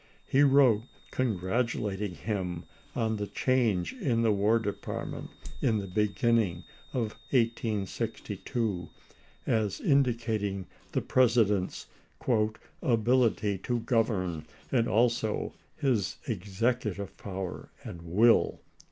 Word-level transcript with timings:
He 0.25 0.41
wrote, 0.41 0.85
congratulating 1.11 2.15
him 2.15 2.65
on 2.95 3.17
the 3.17 3.27
change 3.27 3.93
in 3.93 4.23
the 4.23 4.31
War 4.31 4.57
Department 4.57 5.29
in 5.61 5.77
the 5.77 5.85
beginning 5.85 6.63
of 6.91 7.11
1862, 7.29 8.89
as 9.45 9.79
indicating 9.79 10.65
the 10.93 11.03
President's 11.03 11.85
"ability 12.81 13.59
to 13.59 13.73
Ms. 13.75 13.83
govern, 13.85 14.47
and 14.71 14.87
also 14.87 15.53
his 15.75 16.17
executive 16.27 17.15
power 17.17 17.69
and 17.83 18.01
will." 18.01 18.59